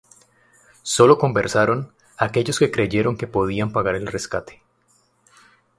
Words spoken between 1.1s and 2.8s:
conservaron a aquellos que